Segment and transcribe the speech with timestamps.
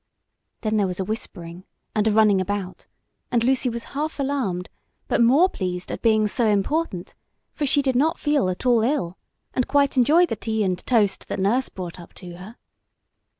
[0.61, 1.63] Then there was a whispering
[1.93, 2.87] and a running about,
[3.31, 4.67] and Lucy was half alarmed,
[5.07, 7.13] but more pleased at being so important,
[7.53, 9.19] for she did not feel at all ill,
[9.53, 12.55] and quite enjoyed the tea and toast that Nurse brought up to her.